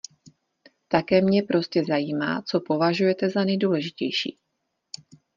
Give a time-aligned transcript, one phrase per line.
[0.87, 4.37] Také mě prostě zajímá, co považujete za nejdůležitější.